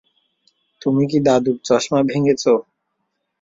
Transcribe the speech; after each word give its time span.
তুমি 0.81 1.03
কি 1.07 1.17
দাদুর 1.27 1.57
চশমা 1.67 1.99
ভেঙ্গেছ? 2.09 2.43